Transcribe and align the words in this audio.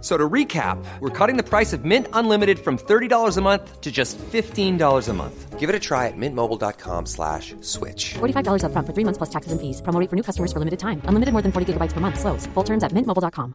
So 0.00 0.16
to 0.16 0.28
recap, 0.28 0.78
we're 1.00 1.10
cutting 1.10 1.36
the 1.36 1.42
price 1.42 1.72
of 1.72 1.84
Mint 1.84 2.06
Unlimited 2.12 2.58
from 2.58 2.78
$30 2.78 3.36
a 3.36 3.40
month 3.40 3.80
to 3.80 3.90
just 3.90 4.16
$15 4.18 5.08
a 5.08 5.12
month. 5.12 5.58
Give 5.58 5.68
it 5.68 5.74
a 5.74 5.80
try 5.80 6.06
at 6.06 6.16
mintmobile.com 6.16 7.06
slash 7.06 7.56
switch. 7.62 8.14
$45 8.20 8.62
upfront 8.62 8.86
for 8.86 8.94
three 8.94 9.04
months 9.04 9.18
plus 9.18 9.30
taxes 9.30 9.50
and 9.50 9.60
fees. 9.60 9.82
Promo 9.82 9.98
rate 10.00 10.08
for 10.08 10.14
new 10.14 10.22
customers 10.22 10.52
for 10.52 10.60
limited 10.60 10.78
time. 10.78 11.02
Unlimited 11.08 11.32
more 11.32 11.42
than 11.42 11.50
40 11.50 11.72
gigabytes 11.72 11.94
per 11.94 12.00
month. 12.00 12.20
Slows. 12.20 12.46
Full 12.54 12.64
terms 12.64 12.84
at 12.84 12.92
mintmobile.com. 12.92 13.52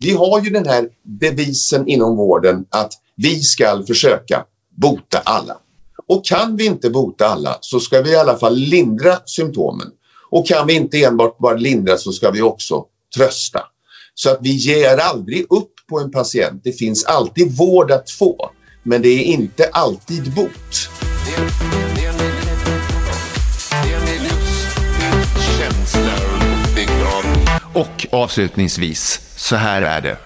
Vi 0.00 0.12
har 0.12 0.40
ju 0.40 0.50
den 0.50 0.66
här 0.66 0.88
devisen 1.02 1.88
inom 1.88 2.16
vården 2.16 2.66
att 2.70 2.92
vi 3.16 3.40
ska 3.40 3.82
försöka 3.86 4.44
bota 4.76 5.18
alla. 5.24 5.56
Och 6.06 6.24
kan 6.24 6.56
vi 6.56 6.66
inte 6.66 6.90
bota 6.90 7.26
alla 7.26 7.58
så 7.60 7.80
ska 7.80 8.02
vi 8.02 8.10
i 8.10 8.16
alla 8.16 8.36
fall 8.36 8.56
lindra 8.56 9.16
symptomen. 9.24 9.88
Och 10.30 10.46
kan 10.46 10.66
vi 10.66 10.74
inte 10.74 11.04
enbart 11.04 11.38
bara 11.38 11.56
lindra 11.56 11.96
så 11.96 12.12
ska 12.12 12.30
vi 12.30 12.42
också 12.42 12.84
trösta. 13.16 13.60
Så 14.14 14.30
att 14.30 14.38
vi 14.40 14.50
ger 14.50 14.96
aldrig 14.96 15.46
upp 15.50 15.72
på 15.88 16.00
en 16.00 16.10
patient. 16.10 16.60
Det 16.64 16.72
finns 16.72 17.04
alltid 17.04 17.56
vård 17.56 17.90
att 17.90 18.10
få, 18.10 18.50
men 18.82 19.02
det 19.02 19.08
är 19.08 19.22
inte 19.22 19.64
alltid 19.72 20.34
bot. 20.34 20.90
Och 27.72 28.06
avslutningsvis, 28.10 29.20
så 29.36 29.56
här 29.56 29.82
är 29.82 30.00
det. 30.00 30.16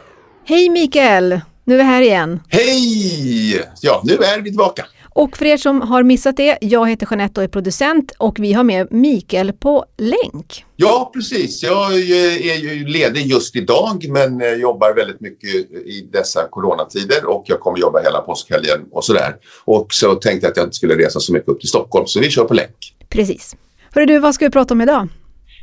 Hej 0.45 0.69
Mikael! 0.69 1.41
Nu 1.65 1.75
är 1.75 1.79
vi 1.79 1.85
här 1.85 2.03
igen. 2.03 2.41
Hej! 2.49 3.65
Ja, 3.81 4.03
nu 4.05 4.15
är 4.15 4.39
vi 4.39 4.45
tillbaka. 4.51 4.87
Och 5.15 5.37
för 5.37 5.45
er 5.45 5.57
som 5.57 5.81
har 5.81 6.03
missat 6.03 6.37
det, 6.37 6.59
jag 6.61 6.89
heter 6.91 7.07
Jeanette 7.11 7.41
och 7.41 7.45
är 7.45 7.49
producent 7.49 8.13
och 8.19 8.39
vi 8.39 8.53
har 8.53 8.65
med 8.65 8.93
Mikael 8.93 9.53
på 9.53 9.85
länk. 9.99 10.65
Ja, 10.77 11.11
precis. 11.15 11.63
Jag 11.63 11.93
är 11.93 12.57
ju 12.57 12.87
ledig 12.87 13.27
just 13.27 13.57
idag 13.57 14.05
men 14.09 14.61
jobbar 14.61 14.95
väldigt 14.95 15.21
mycket 15.21 15.51
i 15.71 16.09
dessa 16.13 16.49
coronatider 16.51 17.25
och 17.25 17.45
jag 17.47 17.61
kommer 17.61 17.79
jobba 17.79 18.01
hela 18.03 18.21
påskhelgen 18.21 18.81
och 18.93 19.05
sådär. 19.05 19.37
Och 19.65 19.87
så 19.91 20.15
tänkte 20.15 20.47
jag 20.47 20.51
att 20.51 20.57
jag 20.57 20.67
inte 20.67 20.77
skulle 20.77 20.99
resa 20.99 21.21
så 21.21 21.33
mycket 21.33 21.49
upp 21.49 21.61
till 21.61 21.69
Stockholm 21.69 22.07
så 22.07 22.21
vi 22.21 22.31
kör 22.31 22.45
på 22.45 22.55
länk. 22.55 22.95
Precis. 23.09 23.57
Hörru 23.95 24.07
du, 24.07 24.19
vad 24.19 24.35
ska 24.35 24.45
vi 24.45 24.51
prata 24.51 24.75
om 24.75 24.81
idag? 24.81 25.09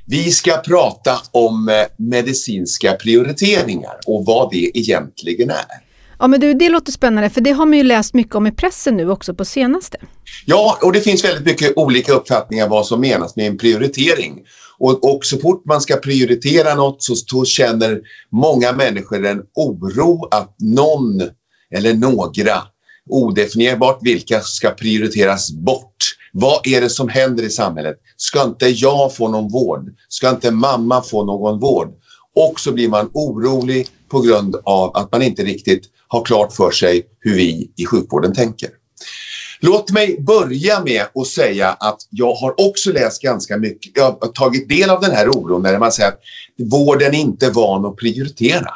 Vi 0.05 0.31
ska 0.31 0.57
prata 0.57 1.11
om 1.31 1.69
eh, 1.69 1.75
medicinska 1.97 2.93
prioriteringar 2.93 3.99
och 4.07 4.25
vad 4.25 4.51
det 4.51 4.77
egentligen 4.77 5.49
är. 5.49 5.88
Ja 6.19 6.27
men 6.27 6.39
du, 6.39 6.53
det 6.53 6.69
låter 6.69 6.91
spännande 6.91 7.29
för 7.29 7.41
det 7.41 7.51
har 7.51 7.65
man 7.65 7.77
ju 7.77 7.83
läst 7.83 8.13
mycket 8.13 8.35
om 8.35 8.47
i 8.47 8.51
pressen 8.51 8.97
nu 8.97 9.09
också 9.09 9.33
på 9.33 9.45
senaste. 9.45 9.97
Ja, 10.45 10.79
och 10.81 10.93
det 10.93 11.01
finns 11.01 11.23
väldigt 11.23 11.45
mycket 11.45 11.77
olika 11.77 12.13
uppfattningar 12.13 12.67
vad 12.67 12.85
som 12.85 13.01
menas 13.01 13.35
med 13.35 13.47
en 13.47 13.57
prioritering. 13.57 14.39
Och, 14.79 15.15
och 15.15 15.25
så 15.25 15.37
fort 15.37 15.65
man 15.65 15.81
ska 15.81 15.95
prioritera 15.95 16.75
något 16.75 17.03
så, 17.03 17.15
så 17.15 17.45
känner 17.45 18.01
många 18.31 18.71
människor 18.71 19.25
en 19.25 19.41
oro 19.55 20.27
att 20.31 20.55
någon 20.59 21.21
eller 21.75 21.93
några, 21.93 22.61
odefinierbart 23.09 23.99
vilka, 24.01 24.41
ska 24.41 24.69
prioriteras 24.69 25.51
bort. 25.51 26.15
Vad 26.33 26.67
är 26.67 26.81
det 26.81 26.89
som 26.89 27.09
händer 27.09 27.43
i 27.43 27.49
samhället? 27.49 27.95
Ska 28.17 28.43
inte 28.43 28.67
jag 28.67 29.15
få 29.15 29.27
någon 29.27 29.51
vård? 29.51 29.89
Ska 30.09 30.29
inte 30.29 30.51
mamma 30.51 31.01
få 31.01 31.25
någon 31.25 31.59
vård? 31.59 31.93
Och 32.39 32.59
så 32.59 32.71
blir 32.71 32.89
man 32.89 33.09
orolig 33.13 33.87
på 34.09 34.21
grund 34.21 34.55
av 34.63 34.97
att 34.97 35.11
man 35.11 35.21
inte 35.21 35.43
riktigt 35.43 35.83
har 36.07 36.25
klart 36.25 36.53
för 36.53 36.71
sig 36.71 37.05
hur 37.19 37.35
vi 37.35 37.71
i 37.75 37.85
sjukvården 37.85 38.33
tänker. 38.33 38.69
Låt 39.59 39.91
mig 39.91 40.21
börja 40.21 40.83
med 40.83 41.05
att 41.15 41.27
säga 41.27 41.69
att 41.69 41.97
jag 42.09 42.33
har 42.33 42.67
också 42.67 42.91
läst 42.91 43.21
ganska 43.21 43.57
mycket, 43.57 43.91
jag 43.95 44.17
har 44.21 44.27
tagit 44.27 44.69
del 44.69 44.89
av 44.89 45.01
den 45.01 45.11
här 45.11 45.29
oron 45.29 45.61
när 45.61 45.79
man 45.79 45.91
säger 45.91 46.09
att 46.09 46.19
vården 46.71 47.13
inte 47.13 47.45
är 47.45 47.51
van 47.51 47.85
att 47.85 47.95
prioritera. 47.95 48.71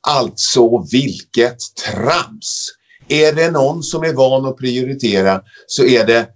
Alltså 0.00 0.86
vilket 0.92 1.58
trams! 1.86 2.68
Är 3.08 3.32
det 3.32 3.50
någon 3.50 3.82
som 3.82 4.04
är 4.04 4.12
van 4.12 4.46
att 4.46 4.56
prioritera 4.56 5.42
så 5.66 5.84
är 5.84 6.06
det 6.06 6.26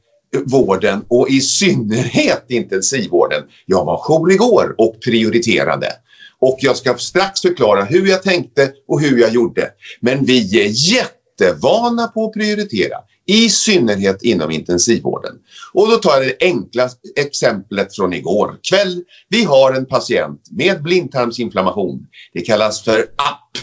vården 0.46 1.04
och 1.08 1.30
i 1.30 1.40
synnerhet 1.40 2.44
intensivvården. 2.48 3.42
Jag 3.66 3.84
var 3.84 3.96
jour 3.96 4.32
igår 4.32 4.74
och 4.78 4.96
prioriterade. 5.04 5.92
Och 6.42 6.58
jag 6.60 6.76
ska 6.76 6.94
strax 6.94 7.40
förklara 7.40 7.84
hur 7.84 8.06
jag 8.06 8.22
tänkte 8.22 8.72
och 8.88 9.00
hur 9.00 9.20
jag 9.20 9.30
gjorde. 9.30 9.70
Men 10.00 10.24
vi 10.24 10.64
är 10.64 10.70
jättevana 10.92 12.06
på 12.06 12.24
att 12.24 12.32
prioritera, 12.32 12.96
i 13.26 13.48
synnerhet 13.48 14.22
inom 14.22 14.50
intensivvården. 14.50 15.34
Och 15.72 15.90
då 15.90 15.96
tar 15.96 16.16
jag 16.16 16.22
det 16.22 16.36
enkla 16.40 16.88
exemplet 17.16 17.96
från 17.96 18.12
igår 18.12 18.56
kväll. 18.70 19.02
Vi 19.28 19.44
har 19.44 19.72
en 19.72 19.86
patient 19.86 20.40
med 20.50 20.82
blindtarmsinflammation. 20.82 22.06
Det 22.32 22.40
kallas 22.40 22.82
för 22.82 23.00
app. 23.00 23.58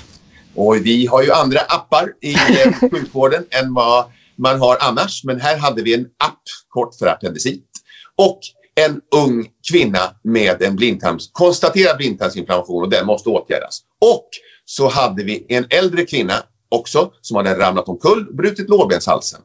Och 0.56 0.76
vi 0.76 1.06
har 1.06 1.24
ju 1.24 1.32
andra 1.32 1.60
appar 1.60 2.14
i 2.22 2.34
eh, 2.34 2.74
sjukvården 2.92 3.46
än 3.50 3.74
vad 3.74 4.06
man 4.36 4.60
har 4.60 4.78
annars. 4.80 5.24
Men 5.24 5.42
här 5.42 5.58
hade 5.58 5.82
vi 5.82 5.94
en 5.94 6.06
app, 6.18 6.44
kort 6.70 6.96
för 6.96 7.08
appendicit. 7.08 7.66
Och 8.16 8.40
en 8.86 9.02
ung 9.16 9.48
kvinna 9.72 10.00
med 10.24 10.62
en 10.62 10.76
blindtarms, 10.76 11.30
konstaterad 11.32 11.98
blindtarmsinflammation 11.98 12.84
och 12.84 12.90
den 12.90 13.06
måste 13.06 13.30
åtgärdas. 13.30 13.80
Och 14.02 14.30
så 14.66 14.88
hade 14.88 15.24
vi 15.24 15.46
en 15.50 15.66
äldre 15.70 16.06
kvinna 16.06 16.34
också 16.70 17.12
som 17.22 17.38
hade 17.38 17.60
ramlat 17.60 17.90
omkull 17.90 18.28
och 18.28 18.36
brutit 18.36 18.70
lårbenshalsen. 18.70 19.42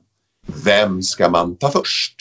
Vem 0.65 1.03
ska 1.03 1.29
man 1.29 1.57
ta 1.57 1.71
först? 1.71 2.15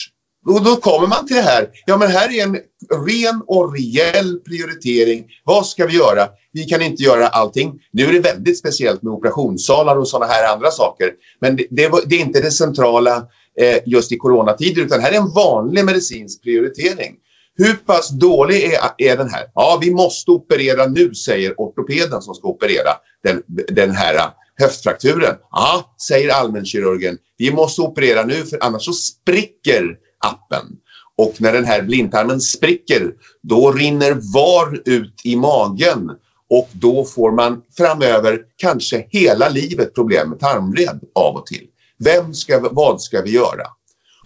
Och 0.46 0.64
då 0.64 0.76
kommer 0.76 1.06
man 1.06 1.26
till 1.26 1.36
det 1.36 1.42
här, 1.42 1.68
ja 1.86 1.96
men 1.96 2.10
här 2.10 2.32
är 2.32 2.42
en 2.42 2.58
ren 3.06 3.42
och 3.46 3.72
rejäl 3.72 4.38
prioritering. 4.38 5.24
Vad 5.44 5.66
ska 5.66 5.86
vi 5.86 5.96
göra? 5.96 6.28
Vi 6.52 6.64
kan 6.64 6.82
inte 6.82 7.02
göra 7.02 7.28
allting. 7.28 7.80
Nu 7.92 8.04
är 8.04 8.12
det 8.12 8.20
väldigt 8.20 8.58
speciellt 8.58 9.02
med 9.02 9.12
operationssalar 9.12 9.96
och 9.96 10.08
sådana 10.08 10.32
här 10.32 10.54
andra 10.54 10.70
saker. 10.70 11.10
Men 11.40 11.56
det, 11.56 11.66
det, 11.70 11.90
det 12.06 12.16
är 12.16 12.20
inte 12.20 12.40
det 12.40 12.50
centrala 12.50 13.26
eh, 13.60 13.78
just 13.86 14.12
i 14.12 14.16
coronatider 14.16 14.82
utan 14.82 15.00
här 15.00 15.12
är 15.12 15.16
en 15.16 15.32
vanlig 15.32 15.84
medicinsk 15.84 16.42
prioritering. 16.42 17.16
Hur 17.56 17.74
pass 17.74 18.08
dålig 18.10 18.64
är, 18.64 18.78
är 18.98 19.16
den 19.16 19.30
här? 19.30 19.44
Ja, 19.54 19.78
vi 19.82 19.90
måste 19.90 20.30
operera 20.30 20.86
nu, 20.86 21.14
säger 21.14 21.54
ortopeden 21.56 22.22
som 22.22 22.34
ska 22.34 22.48
operera 22.48 22.90
den, 23.22 23.42
den 23.68 23.90
här 23.90 24.30
höftfrakturen. 24.58 25.34
Ja, 25.50 25.94
säger 26.08 26.34
allmänkirurgen. 26.34 27.18
Vi 27.38 27.52
måste 27.52 27.82
operera 27.82 28.24
nu 28.24 28.34
för 28.34 28.58
annars 28.60 28.84
så 28.84 28.92
spricker 28.92 29.96
appen. 30.18 30.66
Och 31.16 31.34
när 31.38 31.52
den 31.52 31.64
här 31.64 31.82
blindtarmen 31.82 32.40
spricker, 32.40 33.12
då 33.42 33.72
rinner 33.72 34.18
var 34.34 34.82
ut 34.84 35.20
i 35.24 35.36
magen 35.36 36.10
och 36.50 36.68
då 36.72 37.04
får 37.04 37.32
man 37.32 37.62
framöver 37.76 38.40
kanske 38.56 39.06
hela 39.10 39.48
livet 39.48 39.94
problem 39.94 40.30
med 40.30 40.40
tarmvred 40.40 41.00
av 41.14 41.36
och 41.36 41.46
till. 41.46 41.66
Vem 42.04 42.34
ska, 42.34 42.68
vad 42.72 43.02
ska 43.02 43.22
vi 43.22 43.30
göra? 43.30 43.66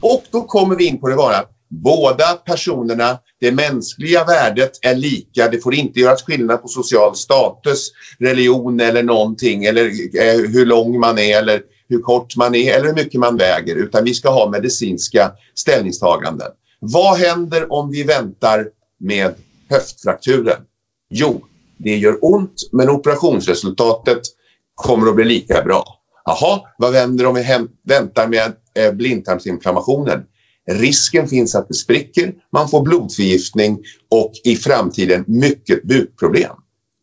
Och 0.00 0.24
då 0.30 0.42
kommer 0.42 0.76
vi 0.76 0.86
in 0.86 1.00
på 1.00 1.08
det 1.08 1.16
bara 1.16 1.44
båda 1.68 2.34
personerna, 2.34 3.18
det 3.40 3.52
mänskliga 3.52 4.24
värdet 4.24 4.78
är 4.82 4.94
lika. 4.94 5.48
Det 5.48 5.58
får 5.58 5.74
inte 5.74 6.00
göras 6.00 6.22
skillnad 6.22 6.62
på 6.62 6.68
social 6.68 7.16
status, 7.16 7.90
religion 8.18 8.80
eller 8.80 9.02
någonting 9.02 9.64
eller 9.64 9.84
eh, 10.20 10.50
hur 10.50 10.66
lång 10.66 11.00
man 11.00 11.18
är 11.18 11.38
eller 11.38 11.62
hur 11.88 12.00
kort 12.00 12.36
man 12.36 12.54
är 12.54 12.74
eller 12.74 12.86
hur 12.86 12.94
mycket 12.94 13.20
man 13.20 13.36
väger 13.36 13.76
utan 13.76 14.04
vi 14.04 14.14
ska 14.14 14.30
ha 14.30 14.50
medicinska 14.50 15.32
ställningstaganden. 15.54 16.48
Vad 16.80 17.18
händer 17.18 17.72
om 17.72 17.90
vi 17.90 18.02
väntar 18.02 18.68
med 19.00 19.34
höftfrakturen? 19.70 20.60
Jo, 21.10 21.44
det 21.76 21.96
gör 21.96 22.18
ont 22.20 22.68
men 22.72 22.90
operationsresultatet 22.90 24.20
kommer 24.74 25.08
att 25.08 25.14
bli 25.14 25.24
lika 25.24 25.62
bra. 25.62 25.97
Jaha, 26.28 26.60
vad 26.78 26.94
händer 26.94 27.26
om 27.26 27.34
vi 27.34 27.66
väntar 27.88 28.28
med 28.28 28.52
eh, 28.74 28.92
blindtarmsinflammationen? 28.92 30.22
Risken 30.70 31.28
finns 31.28 31.54
att 31.54 31.68
det 31.68 31.74
spricker, 31.74 32.34
man 32.52 32.68
får 32.68 32.82
blodförgiftning 32.82 33.78
och 34.10 34.32
i 34.44 34.56
framtiden 34.56 35.24
mycket 35.26 35.82
bukproblem. 35.82 36.56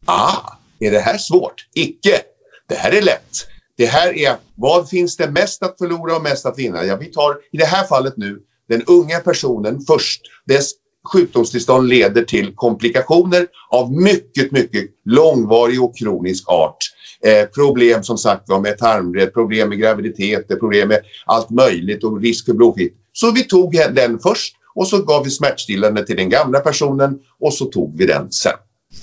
Ah, 0.05 0.57
är 0.79 0.91
det 0.91 0.99
här 0.99 1.17
svårt? 1.17 1.53
Icke! 1.75 2.21
Det 2.67 2.75
här 2.75 2.91
är 2.91 3.01
lätt. 3.01 3.31
Det 3.77 3.85
här 3.85 4.17
är, 4.17 4.35
vad 4.55 4.89
finns 4.89 5.17
det 5.17 5.31
mest 5.31 5.63
att 5.63 5.77
förlora 5.77 6.15
och 6.15 6.23
mest 6.23 6.45
att 6.45 6.59
vinna? 6.59 6.85
Ja, 6.85 6.95
vi 6.95 7.05
tar 7.05 7.37
i 7.51 7.57
det 7.57 7.65
här 7.65 7.87
fallet 7.87 8.13
nu 8.17 8.39
den 8.69 8.83
unga 8.87 9.19
personen 9.19 9.81
först. 9.87 10.21
Dess 10.45 10.71
sjukdomstillstånd 11.13 11.87
leder 11.87 12.23
till 12.23 12.55
komplikationer 12.55 13.47
av 13.71 13.91
mycket, 13.91 14.51
mycket 14.51 14.85
långvarig 15.05 15.83
och 15.83 15.97
kronisk 15.97 16.49
art. 16.49 16.77
Eh, 17.25 17.45
problem 17.45 18.03
som 18.03 18.17
sagt 18.17 18.49
var 18.49 18.59
med 18.59 18.77
tarmvred, 18.77 19.33
problem 19.33 19.69
med 19.69 19.77
graviditeter, 19.77 20.55
problem 20.55 20.87
med 20.87 20.99
allt 21.25 21.49
möjligt 21.49 22.03
och 22.03 22.21
risk 22.21 22.45
för 22.45 22.53
blodfitt. 22.53 22.93
Så 23.13 23.31
vi 23.31 23.43
tog 23.43 23.71
den 23.91 24.19
först 24.19 24.55
och 24.75 24.87
så 24.87 25.01
gav 25.01 25.23
vi 25.23 25.29
smärtstillande 25.29 26.05
till 26.05 26.15
den 26.15 26.29
gamla 26.29 26.59
personen 26.59 27.19
och 27.39 27.53
så 27.53 27.65
tog 27.65 27.97
vi 27.97 28.05
den 28.05 28.31
sen. 28.31 28.53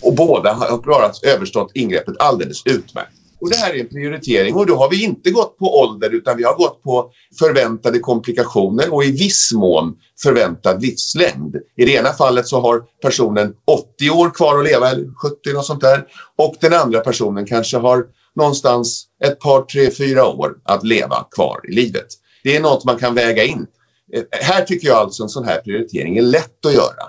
Och 0.03 0.15
båda 0.15 0.53
har 0.53 0.83
klarat 0.83 1.25
överstått 1.25 1.71
ingreppet 1.75 2.15
alldeles 2.19 2.67
utmärkt. 2.67 3.22
Och 3.43 3.51
det 3.51 3.57
här 3.57 3.75
är 3.75 3.81
en 3.81 3.89
prioritering 3.89 4.55
och 4.55 4.67
då 4.67 4.77
har 4.77 4.91
vi 4.91 5.05
inte 5.05 5.31
gått 5.31 5.59
på 5.59 5.81
ålder 5.81 6.11
utan 6.11 6.37
vi 6.37 6.45
har 6.45 6.57
gått 6.57 6.83
på 6.83 7.11
förväntade 7.39 7.99
komplikationer 7.99 8.95
och 8.95 9.05
i 9.05 9.11
viss 9.11 9.53
mån 9.53 9.95
förväntad 10.23 10.83
livslängd. 10.83 11.57
I 11.77 11.85
det 11.85 11.93
ena 11.93 12.13
fallet 12.13 12.47
så 12.47 12.61
har 12.61 12.83
personen 13.03 13.55
80 13.67 14.11
år 14.11 14.31
kvar 14.31 14.59
att 14.59 14.65
leva, 14.65 14.91
eller 14.91 15.05
70 15.15 15.57
och 15.57 15.65
sånt 15.65 15.81
där. 15.81 16.07
Och 16.39 16.55
den 16.61 16.73
andra 16.73 17.01
personen 17.01 17.47
kanske 17.47 17.77
har 17.77 18.05
någonstans 18.35 19.05
ett 19.25 19.41
par, 19.41 19.63
tre, 19.63 19.91
fyra 19.91 20.27
år 20.27 20.55
att 20.65 20.85
leva 20.85 21.27
kvar 21.31 21.61
i 21.69 21.73
livet. 21.73 22.07
Det 22.45 22.57
är 22.57 22.61
något 22.61 22.85
man 22.85 22.99
kan 22.99 23.15
väga 23.15 23.45
in. 23.45 23.67
Eh, 24.13 24.23
här 24.31 24.65
tycker 24.65 24.89
jag 24.89 24.97
alltså 24.97 25.23
en 25.23 25.29
sån 25.29 25.45
här 25.45 25.61
prioritering 25.61 26.19
är 26.19 26.23
lätt 26.23 26.67
att 26.67 26.75
göra. 26.75 27.05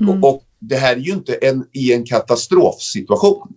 Mm. 0.00 0.24
Och, 0.24 0.34
och 0.34 0.42
det 0.60 0.76
här 0.76 0.96
är 0.96 1.00
ju 1.00 1.12
inte 1.12 1.34
en, 1.34 1.66
i 1.72 1.92
en 1.92 2.04
katastrofsituation. 2.04 3.48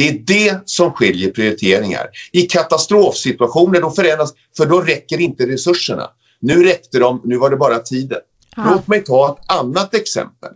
Det 0.00 0.08
är 0.08 0.18
det 0.26 0.62
som 0.64 0.92
skiljer 0.92 1.30
prioriteringar. 1.30 2.06
I 2.32 2.42
katastrofsituationer 2.42 3.80
då 3.80 3.90
förändras, 3.90 4.32
för 4.56 4.66
då 4.66 4.80
räcker 4.80 5.20
inte 5.20 5.46
resurserna. 5.46 6.10
Nu 6.40 6.64
räckte 6.64 6.98
de, 6.98 7.20
nu 7.24 7.36
var 7.36 7.50
det 7.50 7.56
bara 7.56 7.78
tiden. 7.78 8.18
Ja. 8.56 8.70
Låt 8.72 8.88
mig 8.88 9.04
ta 9.04 9.38
ett 9.38 9.52
annat 9.52 9.94
exempel. 9.94 10.50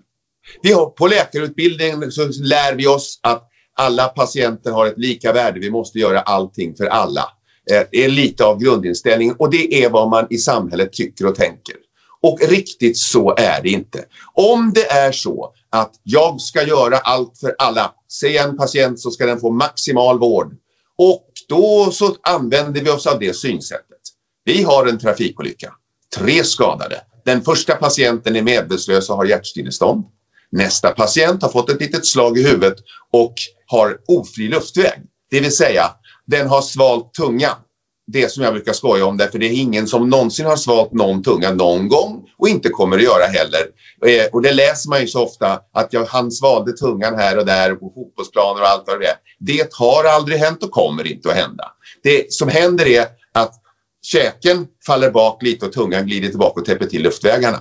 Vi 0.62 0.72
har, 0.72 0.86
på 0.86 1.06
läkarutbildningen 1.06 2.12
så 2.12 2.28
lär 2.42 2.74
vi 2.74 2.86
oss 2.86 3.20
att 3.22 3.48
alla 3.74 4.08
patienter 4.08 4.70
har 4.70 4.86
ett 4.86 4.98
lika 4.98 5.32
värde. 5.32 5.60
Vi 5.60 5.70
måste 5.70 5.98
göra 5.98 6.20
allting 6.20 6.74
för 6.74 6.86
alla. 6.86 7.28
Eh, 7.70 7.82
det 7.90 8.04
är 8.04 8.08
lite 8.08 8.44
av 8.44 8.58
grundinställningen 8.58 9.34
och 9.38 9.50
det 9.50 9.84
är 9.84 9.90
vad 9.90 10.10
man 10.10 10.26
i 10.30 10.38
samhället 10.38 10.92
tycker 10.92 11.26
och 11.26 11.34
tänker. 11.34 11.74
Och 12.22 12.38
riktigt 12.48 12.98
så 12.98 13.34
är 13.36 13.62
det 13.62 13.68
inte. 13.68 14.04
Om 14.34 14.72
det 14.74 14.90
är 14.90 15.12
så 15.12 15.52
att 15.70 15.92
jag 16.02 16.40
ska 16.40 16.62
göra 16.62 16.98
allt 16.98 17.38
för 17.40 17.54
alla, 17.58 17.92
säg 18.20 18.38
en 18.38 18.56
patient 18.56 19.00
så 19.00 19.10
ska 19.10 19.26
den 19.26 19.40
få 19.40 19.50
maximal 19.50 20.18
vård. 20.18 20.56
Och 20.98 21.28
då 21.48 21.90
så 21.92 22.16
använder 22.22 22.80
vi 22.80 22.90
oss 22.90 23.06
av 23.06 23.18
det 23.18 23.36
synsättet. 23.36 24.00
Vi 24.44 24.62
har 24.62 24.86
en 24.86 24.98
trafikolycka, 24.98 25.72
tre 26.16 26.44
skadade. 26.44 27.00
Den 27.24 27.42
första 27.42 27.74
patienten 27.74 28.36
är 28.36 28.42
medvetslös 28.42 29.10
och 29.10 29.16
har 29.16 29.24
hjärtstillestånd. 29.24 30.04
Nästa 30.50 30.90
patient 30.90 31.42
har 31.42 31.48
fått 31.48 31.70
ett 31.70 31.80
litet 31.80 32.06
slag 32.06 32.38
i 32.38 32.42
huvudet 32.42 32.76
och 33.12 33.34
har 33.66 33.98
ofri 34.08 34.48
luftväg. 34.48 35.02
Det 35.30 35.40
vill 35.40 35.56
säga, 35.56 35.90
den 36.26 36.46
har 36.46 36.62
svalt 36.62 37.14
tungan 37.14 37.56
det 38.06 38.32
som 38.32 38.44
jag 38.44 38.52
brukar 38.52 38.72
skoja 38.72 39.06
om 39.06 39.16
därför 39.16 39.38
det 39.38 39.46
är 39.46 39.52
ingen 39.52 39.86
som 39.86 40.10
någonsin 40.10 40.46
har 40.46 40.56
svalt 40.56 40.92
någon 40.92 41.22
tunga 41.22 41.50
någon 41.50 41.88
gång 41.88 42.24
och 42.38 42.48
inte 42.48 42.68
kommer 42.68 42.96
att 42.96 43.02
göra 43.02 43.24
heller. 43.24 43.62
Eh, 44.06 44.26
och 44.32 44.42
det 44.42 44.52
läser 44.52 44.90
man 44.90 45.00
ju 45.00 45.06
så 45.06 45.24
ofta 45.24 45.60
att 45.72 45.92
jag, 45.92 46.04
han 46.04 46.30
svalde 46.30 46.72
tungan 46.72 47.14
här 47.14 47.38
och 47.38 47.46
där 47.46 47.74
på 47.74 47.92
fotbollsplaner 47.94 48.62
och 48.62 48.68
allt 48.68 48.84
vad 48.86 49.00
det 49.00 49.06
är. 49.06 49.16
Det 49.38 49.72
har 49.72 50.04
aldrig 50.04 50.38
hänt 50.38 50.62
och 50.62 50.70
kommer 50.70 51.12
inte 51.12 51.28
att 51.28 51.36
hända. 51.36 51.64
Det 52.02 52.32
som 52.32 52.48
händer 52.48 52.86
är 52.86 53.06
att 53.34 53.54
käken 54.02 54.66
faller 54.86 55.10
bak 55.10 55.42
lite 55.42 55.66
och 55.66 55.72
tungan 55.72 56.06
glider 56.06 56.28
tillbaka 56.28 56.60
och 56.60 56.66
täpper 56.66 56.86
till 56.86 57.02
luftvägarna. 57.02 57.60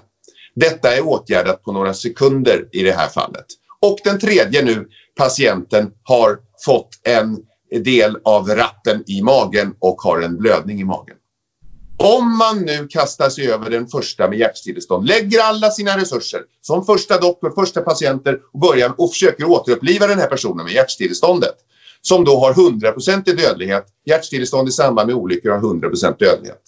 Detta 0.55 0.95
är 0.95 1.07
åtgärdat 1.07 1.63
på 1.63 1.71
några 1.71 1.93
sekunder 1.93 2.65
i 2.71 2.83
det 2.83 2.91
här 2.91 3.07
fallet. 3.07 3.45
Och 3.81 3.97
den 4.03 4.19
tredje 4.19 4.61
nu, 4.61 4.87
patienten 5.17 5.91
har 6.03 6.37
fått 6.65 6.89
en 7.03 7.37
del 7.79 8.17
av 8.23 8.47
ratten 8.49 9.03
i 9.07 9.21
magen 9.21 9.75
och 9.79 10.01
har 10.01 10.21
en 10.21 10.37
blödning 10.37 10.81
i 10.81 10.83
magen. 10.83 11.15
Om 11.97 12.37
man 12.37 12.61
nu 12.61 12.87
kastar 12.87 13.29
sig 13.29 13.51
över 13.51 13.69
den 13.69 13.87
första 13.87 14.29
med 14.29 14.39
hjärtstillestånd, 14.39 15.07
lägger 15.07 15.39
alla 15.41 15.71
sina 15.71 15.97
resurser 15.97 16.41
som 16.61 16.85
första 16.85 17.19
doktor, 17.19 17.51
första 17.55 17.81
patienter 17.81 18.39
och 18.53 18.59
börjar 18.59 18.93
och 18.97 19.11
försöker 19.11 19.45
återuppliva 19.45 20.07
den 20.07 20.19
här 20.19 20.27
personen 20.27 20.65
med 20.65 20.73
hjärtstilleståndet 20.73 21.55
som 22.01 22.25
då 22.25 22.39
har 22.39 22.53
100% 22.53 23.35
dödlighet. 23.35 23.85
Hjärtstillestånd 24.05 24.69
i 24.69 24.71
samband 24.71 25.07
med 25.07 25.15
olyckor 25.15 25.49
har 25.49 25.59
100% 25.59 26.17
dödlighet. 26.19 26.61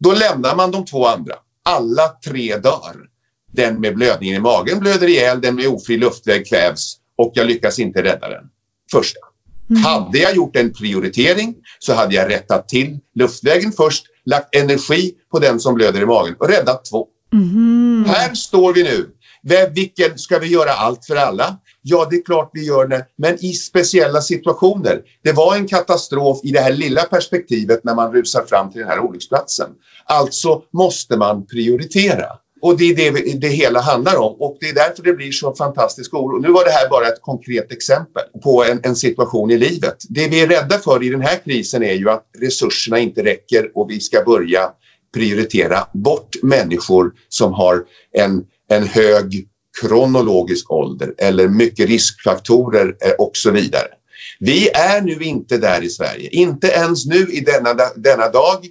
Då 0.00 0.12
lämnar 0.12 0.56
man 0.56 0.70
de 0.70 0.84
två 0.84 1.06
andra. 1.06 1.34
Alla 1.62 2.08
tre 2.08 2.56
dör. 2.56 2.96
Den 3.52 3.80
med 3.80 3.94
blödningen 3.94 4.36
i 4.36 4.40
magen 4.40 4.80
blöder 4.80 5.08
ihjäl, 5.08 5.40
den 5.40 5.54
med 5.54 5.68
ofri 5.68 5.96
luftväg 5.96 6.46
kvävs 6.48 6.96
och 7.16 7.32
jag 7.34 7.46
lyckas 7.46 7.78
inte 7.78 8.02
rädda 8.02 8.28
den 8.28 8.44
första. 8.92 9.20
Mm. 9.70 9.82
Hade 9.82 10.18
jag 10.18 10.36
gjort 10.36 10.56
en 10.56 10.72
prioritering 10.72 11.54
så 11.78 11.94
hade 11.94 12.14
jag 12.14 12.30
rättat 12.30 12.68
till 12.68 12.98
luftvägen 13.14 13.72
först, 13.72 14.04
lagt 14.24 14.54
energi 14.54 15.12
på 15.30 15.38
den 15.38 15.60
som 15.60 15.74
blöder 15.74 16.02
i 16.02 16.06
magen 16.06 16.34
och 16.38 16.48
räddat 16.48 16.84
två. 16.84 17.06
Mm. 17.32 18.04
Här 18.08 18.34
står 18.34 18.74
vi 18.74 18.82
nu. 18.82 19.10
Vilken 19.74 20.18
ska 20.18 20.38
vi 20.38 20.46
göra 20.46 20.70
allt 20.70 21.06
för 21.06 21.16
alla? 21.16 21.56
Ja, 21.82 22.06
det 22.10 22.16
är 22.16 22.24
klart 22.24 22.50
vi 22.52 22.64
gör 22.64 22.86
det, 22.86 23.06
men 23.18 23.44
i 23.44 23.52
speciella 23.52 24.20
situationer. 24.20 25.02
Det 25.24 25.32
var 25.32 25.56
en 25.56 25.66
katastrof 25.68 26.40
i 26.42 26.50
det 26.50 26.60
här 26.60 26.72
lilla 26.72 27.02
perspektivet 27.02 27.84
när 27.84 27.94
man 27.94 28.12
rusar 28.12 28.44
fram 28.44 28.70
till 28.70 28.80
den 28.80 28.88
här 28.88 29.00
olycksplatsen. 29.00 29.68
Alltså 30.04 30.62
måste 30.72 31.16
man 31.16 31.46
prioritera. 31.46 32.26
Och 32.62 32.78
det 32.78 32.84
är 32.84 32.94
det 33.12 33.38
det 33.40 33.48
hela 33.48 33.80
handlar 33.80 34.16
om 34.16 34.36
och 34.40 34.56
det 34.60 34.68
är 34.68 34.74
därför 34.74 35.02
det 35.02 35.12
blir 35.12 35.32
så 35.32 35.54
fantastisk 35.54 36.14
oro. 36.14 36.38
Nu 36.38 36.52
var 36.52 36.64
det 36.64 36.70
här 36.70 36.88
bara 36.88 37.08
ett 37.08 37.20
konkret 37.20 37.72
exempel 37.72 38.22
på 38.42 38.64
en, 38.64 38.80
en, 38.82 38.96
situation 38.96 39.50
i 39.50 39.58
livet. 39.58 39.96
Det 40.08 40.28
vi 40.28 40.40
är 40.40 40.46
rädda 40.46 40.78
för 40.78 41.02
i 41.04 41.08
den 41.08 41.20
här 41.20 41.36
krisen 41.44 41.82
är 41.82 41.94
ju 41.94 42.10
att 42.10 42.24
resurserna 42.38 42.98
inte 42.98 43.24
räcker 43.24 43.70
och 43.74 43.90
vi 43.90 44.00
ska 44.00 44.22
börja 44.22 44.70
prioritera 45.14 45.86
bort 45.92 46.36
människor 46.42 47.12
som 47.28 47.52
har 47.52 47.84
en, 48.12 48.42
en 48.68 48.86
hög 48.86 49.46
kronologisk 49.80 50.70
ålder 50.72 51.14
eller 51.18 51.48
mycket 51.48 51.88
riskfaktorer 51.88 52.96
eh, 53.00 53.12
och 53.18 53.30
så 53.34 53.50
vidare. 53.50 53.88
Vi 54.38 54.68
är 54.68 55.00
nu 55.00 55.18
inte 55.20 55.58
där 55.58 55.82
i 55.82 55.88
Sverige, 55.88 56.28
inte 56.28 56.66
ens 56.66 57.06
nu 57.06 57.28
i 57.32 57.40
denna, 57.40 57.74
denna 57.96 58.28
dag 58.28 58.66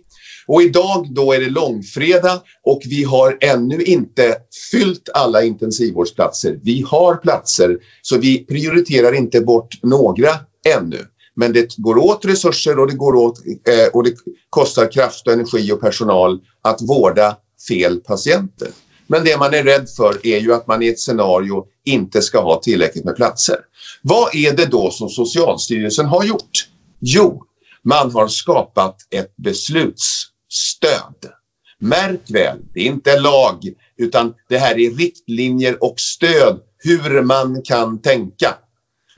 och 0.49 0.61
idag 0.61 1.07
då 1.11 1.33
är 1.33 1.39
det 1.39 1.49
långfredag 1.49 2.41
och 2.63 2.81
vi 2.85 3.03
har 3.03 3.37
ännu 3.41 3.83
inte 3.83 4.37
fyllt 4.71 5.09
alla 5.13 5.43
intensivvårdsplatser. 5.43 6.59
Vi 6.63 6.85
har 6.87 7.15
platser 7.15 7.77
så 8.01 8.17
vi 8.17 8.45
prioriterar 8.45 9.13
inte 9.13 9.41
bort 9.41 9.83
några 9.83 10.29
ännu. 10.77 10.97
Men 11.35 11.53
det 11.53 11.77
går 11.77 11.97
åt 11.97 12.25
resurser 12.25 12.79
och 12.79 12.87
det, 12.87 12.93
går 12.93 13.15
åt, 13.15 13.39
eh, 13.47 13.87
och 13.93 14.03
det 14.03 14.13
kostar 14.49 14.91
kraft, 14.91 15.27
och 15.27 15.33
energi 15.33 15.71
och 15.71 15.81
personal 15.81 16.39
att 16.61 16.81
vårda 16.81 17.37
fel 17.67 17.99
patienter. 17.99 18.67
Men 19.07 19.23
det 19.23 19.37
man 19.37 19.53
är 19.53 19.63
rädd 19.63 19.89
för 19.97 20.27
är 20.27 20.39
ju 20.39 20.53
att 20.53 20.67
man 20.67 20.83
i 20.83 20.87
ett 20.87 20.99
scenario 20.99 21.65
inte 21.85 22.21
ska 22.21 22.41
ha 22.41 22.61
tillräckligt 22.61 23.05
med 23.05 23.15
platser. 23.15 23.57
Vad 24.01 24.35
är 24.35 24.53
det 24.53 24.65
då 24.65 24.91
som 24.91 25.09
Socialstyrelsen 25.09 26.05
har 26.05 26.23
gjort? 26.23 26.67
Jo, 26.99 27.43
man 27.83 28.11
har 28.11 28.27
skapat 28.27 28.95
ett 29.09 29.33
besluts 29.35 30.25
stöd. 30.49 31.31
Märk 31.79 32.21
väl, 32.29 32.57
det 32.73 32.79
är 32.79 32.85
inte 32.85 33.19
lag 33.19 33.73
utan 33.97 34.33
det 34.49 34.57
här 34.57 34.79
är 34.79 34.91
riktlinjer 34.91 35.83
och 35.83 35.99
stöd 35.99 36.59
hur 36.77 37.21
man 37.21 37.61
kan 37.61 38.01
tänka. 38.01 38.55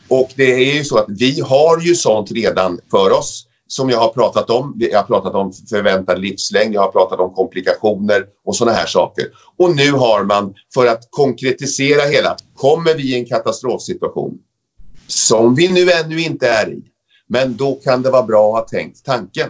Och 0.08 0.32
det 0.36 0.54
är 0.54 0.76
ju 0.76 0.84
så 0.84 0.98
att 0.98 1.06
vi 1.10 1.40
har 1.40 1.82
ju 1.82 1.96
sånt 1.96 2.32
redan 2.32 2.80
för 2.92 3.12
oss 3.12 3.48
som 3.68 3.90
jag 3.90 4.00
har 4.00 4.10
pratat 4.10 4.50
om. 4.50 4.76
Jag 4.80 5.00
har 5.00 5.04
pratat 5.04 5.36
om 5.36 5.54
förväntad 5.70 6.20
livslängd, 6.20 6.76
jag 6.76 6.82
har 6.82 6.92
pratat 6.92 7.20
om 7.20 7.34
komplikationer 7.34 8.26
och 8.46 8.56
sådana 8.56 8.78
här 8.78 8.86
saker. 8.86 9.26
Och 9.58 9.76
nu 9.76 9.92
har 9.92 10.24
man, 10.24 10.54
för 10.74 10.88
att 10.88 11.08
konkretisera 11.10 12.02
hela, 12.02 12.36
kommer 12.56 12.94
vi 12.94 13.04
i 13.04 13.20
en 13.20 13.26
katastrofsituation 13.26 14.38
som 15.08 15.56
vi 15.56 15.68
nu 15.68 15.92
ännu 15.92 16.22
inte 16.22 16.48
är 16.48 16.70
i, 16.70 16.82
men 17.28 17.58
då 17.58 17.76
kan 17.76 18.02
det 18.02 18.10
vara 18.10 18.24
bra 18.24 18.48
att 18.48 18.62
ha 18.62 18.68
tänkt 18.80 19.06
tanken. 19.06 19.50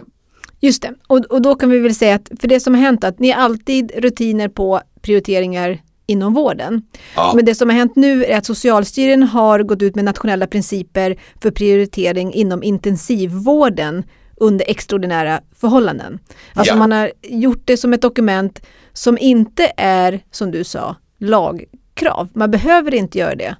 Just 0.64 0.82
det, 0.82 0.94
och, 1.06 1.18
och 1.18 1.42
då 1.42 1.54
kan 1.54 1.70
vi 1.70 1.78
väl 1.78 1.94
säga 1.94 2.14
att 2.14 2.30
för 2.40 2.48
det 2.48 2.60
som 2.60 2.74
har 2.74 2.80
hänt 2.82 3.04
att 3.04 3.18
ni 3.18 3.32
alltid 3.32 3.92
rutiner 3.96 4.48
på 4.48 4.80
prioriteringar 5.00 5.78
inom 6.06 6.34
vården. 6.34 6.82
Ja. 7.16 7.32
Men 7.36 7.44
det 7.44 7.54
som 7.54 7.68
har 7.68 7.76
hänt 7.76 7.96
nu 7.96 8.24
är 8.24 8.38
att 8.38 8.46
Socialstyrelsen 8.46 9.22
har 9.22 9.62
gått 9.62 9.82
ut 9.82 9.94
med 9.94 10.04
nationella 10.04 10.46
principer 10.46 11.16
för 11.42 11.50
prioritering 11.50 12.32
inom 12.34 12.62
intensivvården 12.62 14.04
under 14.36 14.64
extraordinära 14.70 15.40
förhållanden. 15.60 16.18
Alltså 16.54 16.74
Ja. 16.74 16.78
man 16.78 16.92
har 16.92 17.12
gjort 17.22 17.62
det 17.64 17.76
som 17.76 17.92
ett 17.92 18.02
dokument 18.02 18.60
som 18.92 19.18
inte 19.18 19.72
är, 19.76 20.20
som 20.30 20.50
du 20.50 20.64
sa, 20.64 20.96
lagkrav. 21.18 22.28
Man 22.34 22.50
behöver 22.50 22.94
inte 22.94 23.18
göra 23.18 23.34
det, 23.34 23.56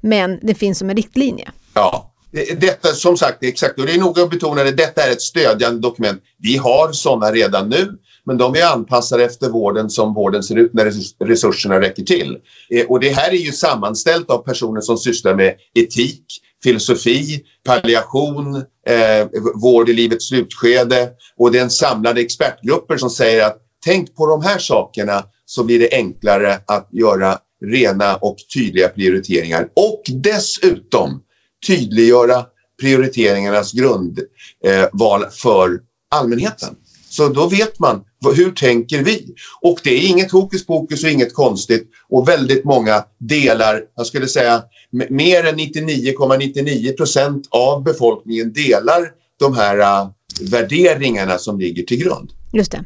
men 0.00 0.38
det 0.42 0.54
finns 0.54 0.78
som 0.78 0.90
en 0.90 0.96
riktlinje. 0.96 1.50
Ja, 1.74 2.13
Eh, 2.34 2.56
detta 2.58 2.88
som 2.88 3.16
sagt, 3.16 3.38
det 3.40 3.46
är 3.46 3.50
exakt, 3.50 3.78
och 3.78 3.86
det 3.86 3.92
är 3.92 3.98
noga 3.98 4.22
att 4.22 4.30
betona 4.30 4.64
det, 4.64 4.70
detta 4.70 5.02
är 5.02 5.12
ett 5.12 5.22
stödjande 5.22 5.80
dokument. 5.80 6.22
Vi 6.38 6.56
har 6.56 6.92
sådana 6.92 7.32
redan 7.32 7.68
nu, 7.68 7.92
men 8.26 8.38
de 8.38 8.54
är 8.54 8.64
anpassade 8.64 9.24
efter 9.24 9.48
vården 9.48 9.90
som 9.90 10.14
vården 10.14 10.42
ser 10.42 10.56
ut 10.56 10.74
när 10.74 10.92
resurserna 11.24 11.80
räcker 11.80 12.02
till. 12.02 12.36
Eh, 12.70 12.86
och 12.86 13.00
det 13.00 13.10
här 13.10 13.30
är 13.30 13.36
ju 13.36 13.52
sammanställt 13.52 14.30
av 14.30 14.38
personer 14.38 14.80
som 14.80 14.98
sysslar 14.98 15.34
med 15.34 15.54
etik, 15.74 16.24
filosofi, 16.62 17.44
palliation, 17.64 18.56
eh, 18.86 19.28
vård 19.62 19.88
i 19.88 19.92
livets 19.92 20.28
slutskede 20.28 21.10
och 21.36 21.52
det 21.52 21.58
är 21.58 21.62
en 21.62 21.70
samlad 21.70 22.18
expertgrupper 22.18 22.96
som 22.96 23.10
säger 23.10 23.46
att 23.46 23.56
tänk 23.84 24.14
på 24.14 24.26
de 24.26 24.42
här 24.42 24.58
sakerna 24.58 25.24
så 25.46 25.64
blir 25.64 25.78
det 25.78 25.88
enklare 25.92 26.58
att 26.66 26.88
göra 26.92 27.38
rena 27.64 28.16
och 28.16 28.36
tydliga 28.54 28.88
prioriteringar. 28.88 29.68
Och 29.76 30.02
dessutom 30.06 31.23
tydliggöra 31.66 32.44
prioriteringarnas 32.80 33.72
grundval 33.72 35.22
eh, 35.22 35.30
för 35.30 35.80
allmänheten. 36.10 36.74
Så 37.08 37.28
då 37.28 37.48
vet 37.48 37.78
man 37.78 38.04
hur 38.36 38.50
tänker 38.50 39.02
vi? 39.02 39.34
Och 39.60 39.78
det 39.84 39.90
är 39.90 40.08
inget 40.08 40.30
hokus 40.30 40.66
pokus 40.66 41.04
och 41.04 41.10
inget 41.10 41.34
konstigt 41.34 41.90
och 42.08 42.28
väldigt 42.28 42.64
många 42.64 43.04
delar, 43.18 43.80
jag 43.96 44.06
skulle 44.06 44.26
säga 44.26 44.62
mer 45.10 45.44
än 45.44 45.58
99,99 45.58 46.96
procent 46.96 47.48
av 47.50 47.82
befolkningen 47.82 48.52
delar 48.52 49.10
de 49.38 49.54
här 49.54 49.78
äh, 49.78 50.08
värderingarna 50.40 51.38
som 51.38 51.60
ligger 51.60 51.82
till 51.82 51.98
grund. 51.98 52.30
Just 52.52 52.72
det. 52.72 52.84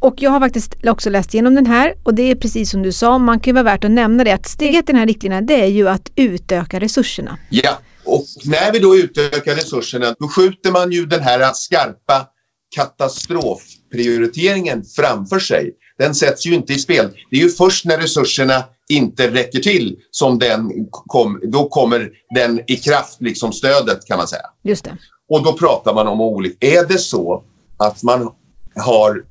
Och 0.00 0.14
jag 0.18 0.30
har 0.30 0.40
faktiskt 0.40 0.74
också 0.86 1.10
läst 1.10 1.34
igenom 1.34 1.54
den 1.54 1.66
här 1.66 1.94
och 2.02 2.14
det 2.14 2.30
är 2.30 2.34
precis 2.34 2.70
som 2.70 2.82
du 2.82 2.92
sa, 2.92 3.18
man 3.18 3.40
kan 3.40 3.50
ju 3.50 3.54
vara 3.54 3.64
värt 3.64 3.84
att 3.84 3.90
nämna 3.90 4.24
det 4.24 4.32
att 4.32 4.48
steg 4.48 4.74
ett 4.74 4.88
i 4.88 4.92
den 4.92 4.96
här 4.96 5.06
riktlinjen 5.06 5.46
det 5.46 5.60
är 5.62 5.66
ju 5.66 5.88
att 5.88 6.10
utöka 6.16 6.80
resurserna. 6.80 7.38
Ja, 7.50 7.78
och 8.08 8.24
när 8.44 8.72
vi 8.72 8.78
då 8.78 8.96
utökar 8.96 9.54
resurserna 9.54 10.14
då 10.18 10.28
skjuter 10.28 10.70
man 10.70 10.92
ju 10.92 11.06
den 11.06 11.22
här 11.22 11.52
skarpa 11.54 12.26
katastrofprioriteringen 12.74 14.84
framför 14.84 15.38
sig. 15.38 15.74
Den 15.98 16.14
sätts 16.14 16.46
ju 16.46 16.54
inte 16.54 16.72
i 16.72 16.78
spel. 16.78 17.10
Det 17.30 17.36
är 17.36 17.40
ju 17.40 17.50
först 17.50 17.84
när 17.84 17.98
resurserna 17.98 18.64
inte 18.88 19.30
räcker 19.30 19.60
till 19.60 19.96
som 20.10 20.38
den 20.38 20.86
kom, 20.90 21.40
då 21.42 21.68
kommer 21.68 22.10
den 22.34 22.60
i 22.66 22.76
kraft, 22.76 23.20
liksom 23.20 23.52
stödet 23.52 24.06
kan 24.06 24.18
man 24.18 24.28
säga. 24.28 24.46
Just 24.64 24.84
det. 24.84 24.96
Och 25.28 25.44
då 25.44 25.52
pratar 25.52 25.94
man 25.94 26.08
om 26.08 26.20
olika... 26.20 26.66
Är 26.66 26.86
det 26.86 26.98
så 26.98 27.44
att 27.76 28.02
man 28.02 28.32
har 28.76 29.24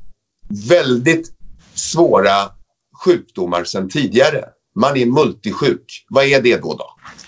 väldigt 0.68 1.32
svåra 1.74 2.50
sjukdomar 3.04 3.64
sedan 3.64 3.90
tidigare? 3.90 4.46
Man 4.76 4.98
är 4.98 5.06
multisjuk. 5.06 6.06
Vad 6.10 6.26
är 6.26 6.42
det 6.42 6.58
då? 6.58 6.74
då? 6.74 6.86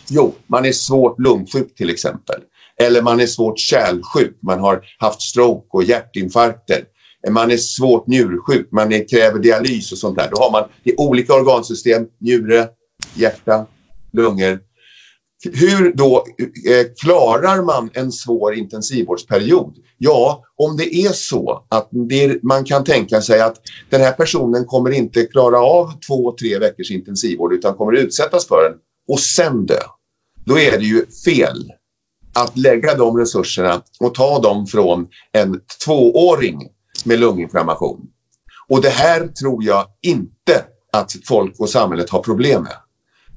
Jo, 0.10 0.36
man 0.48 0.66
är 0.66 0.72
svårt 0.72 1.20
lungsjuk 1.20 1.76
till 1.76 1.90
exempel. 1.90 2.42
Eller 2.82 3.02
man 3.02 3.20
är 3.20 3.28
svårt 3.28 3.60
kärlsjuk. 3.60 4.38
Man 4.42 4.60
har 4.60 4.82
haft 5.00 5.22
stroke 5.22 5.68
och 5.72 5.84
hjärtinfarkter. 5.84 6.84
Man 7.30 7.52
är 7.52 7.58
svårt 7.58 8.08
njursjuk. 8.08 8.72
Man 8.72 8.94
är, 8.94 9.08
kräver 9.08 9.40
dialys 9.40 9.92
och 9.92 9.98
sånt 9.98 10.18
där. 10.18 10.30
Då 10.32 10.38
har 10.42 10.52
man 10.52 10.64
i 10.84 10.96
olika 10.98 11.34
organsystem, 11.34 12.08
njure, 12.20 12.68
hjärta, 13.16 13.66
lungor, 14.14 14.60
hur 15.46 15.94
då 15.94 16.26
eh, 16.70 16.88
klarar 17.02 17.62
man 17.62 17.90
en 17.94 18.12
svår 18.12 18.54
intensivvårdsperiod? 18.54 19.76
Ja, 19.98 20.44
om 20.58 20.78
det 20.78 20.96
är 20.96 21.12
så 21.12 21.66
att 21.70 21.94
är, 21.94 22.46
man 22.46 22.66
kan 22.66 22.84
tänka 22.84 23.22
sig 23.22 23.42
att 23.42 23.56
den 23.90 24.02
här 24.02 24.12
personen 24.12 24.66
kommer 24.66 24.92
inte 24.92 25.26
klara 25.26 25.60
av 25.60 25.92
två, 26.08 26.32
tre 26.32 26.60
veckors 26.60 26.92
intensivvård 26.92 27.54
utan 27.54 27.74
kommer 27.74 27.94
utsättas 27.94 28.48
för 28.48 28.70
den 28.70 28.78
och 29.08 29.20
sen 29.20 29.66
dö. 29.66 29.80
Då 30.50 30.60
är 30.60 30.78
det 30.78 30.86
ju 30.86 31.06
fel 31.26 31.72
att 32.36 32.58
lägga 32.58 32.96
de 32.96 33.18
resurserna 33.18 33.82
och 34.00 34.16
ta 34.16 34.40
dem 34.40 34.68
från 34.68 35.08
en 35.32 35.60
tvååring 35.86 36.60
med 37.06 37.20
lunginflammation. 37.20 38.00
Och 38.68 38.82
det 38.82 38.90
här 38.90 39.28
tror 39.28 39.64
jag 39.64 39.86
inte 40.02 40.64
att 40.94 41.16
folk 41.28 41.60
och 41.60 41.70
samhället 41.70 42.10
har 42.10 42.24
problem 42.24 42.64
med. 42.64 42.76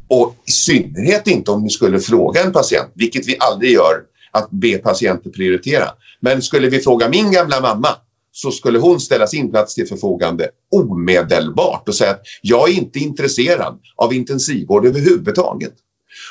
Och 0.09 0.37
i 0.47 0.51
synnerhet 0.51 1.27
inte 1.27 1.51
om 1.51 1.63
ni 1.63 1.71
skulle 1.71 2.01
fråga 2.01 2.43
en 2.43 2.53
patient, 2.53 2.91
vilket 2.95 3.29
vi 3.29 3.37
aldrig 3.41 3.73
gör, 3.73 3.95
att 4.31 4.51
be 4.51 4.79
patienter 4.79 5.31
prioritera. 5.31 5.89
Men 6.21 6.43
skulle 6.43 6.69
vi 6.69 6.81
fråga 6.81 7.09
min 7.09 7.33
gamla 7.33 7.61
mamma 7.61 7.89
så 8.33 8.51
skulle 8.51 8.79
hon 8.79 9.01
ställa 9.01 9.27
sin 9.27 9.51
plats 9.51 9.75
till 9.75 9.87
förfogande 9.87 10.49
omedelbart 10.75 11.89
och 11.89 11.95
säga 11.95 12.11
att 12.11 12.23
jag 12.43 12.69
är 12.69 12.73
inte 12.73 12.99
intresserad 12.99 13.81
av 13.97 14.15
intensivvård 14.15 14.87
överhuvudtaget. 14.87 15.75